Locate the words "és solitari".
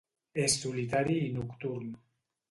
0.43-1.17